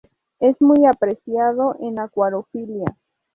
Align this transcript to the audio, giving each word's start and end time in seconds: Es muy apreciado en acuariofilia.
Es 0.39 0.59
muy 0.59 0.87
apreciado 0.87 1.75
en 1.79 1.99
acuariofilia. 1.99 2.97